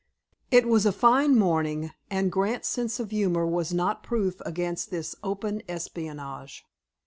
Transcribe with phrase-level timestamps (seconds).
[0.49, 5.15] It was a fine morning, and Grant's sense of humor was not proof against this
[5.23, 6.65] open espionage.